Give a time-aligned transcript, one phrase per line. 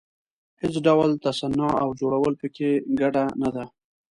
[0.61, 2.69] هېڅ ډول تصنع او جوړول په کې
[2.99, 3.65] ګډه نه ده.